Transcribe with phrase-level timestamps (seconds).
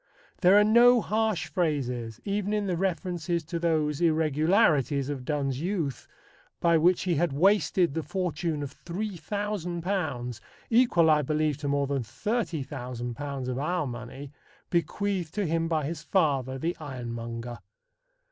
[0.39, 6.07] There are no harsh phrases even in the references to those irregularities of Donne's youth,
[6.59, 10.39] by which he had wasted the fortune of £3,000
[10.71, 14.31] equal, I believe, to more than £30,000 of our money
[14.71, 17.59] bequeathed to him by his father, the ironmonger.